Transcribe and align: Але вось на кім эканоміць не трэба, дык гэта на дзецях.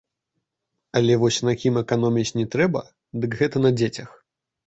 Але 0.99 1.17
вось 1.23 1.37
на 1.49 1.53
кім 1.63 1.75
эканоміць 1.83 2.35
не 2.39 2.45
трэба, 2.55 2.81
дык 3.25 3.31
гэта 3.43 3.57
на 3.67 3.71
дзецях. 3.77 4.09